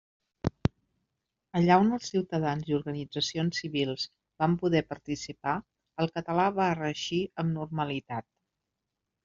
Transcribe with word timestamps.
Allà 1.59 1.75
on 1.81 1.91
els 1.97 2.07
ciutadans 2.13 2.71
i 2.71 2.75
organitzacions 2.77 3.61
civils 3.63 4.07
vam 4.45 4.57
poder 4.65 4.83
participar, 4.95 5.55
el 6.07 6.13
català 6.19 6.49
va 6.59 6.73
reeixir 6.83 7.23
amb 7.45 7.57
normalitat. 7.63 8.31